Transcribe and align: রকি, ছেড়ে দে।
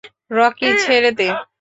রকি, 0.31 0.69
ছেড়ে 0.85 1.11
দে। 1.11 1.27